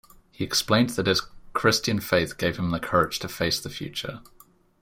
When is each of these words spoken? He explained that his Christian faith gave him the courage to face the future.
He 0.31 0.43
explained 0.43 0.89
that 0.91 1.05
his 1.05 1.21
Christian 1.53 1.99
faith 1.99 2.39
gave 2.39 2.57
him 2.57 2.71
the 2.71 2.79
courage 2.79 3.19
to 3.19 3.27
face 3.27 3.59
the 3.59 3.69
future. 3.69 4.21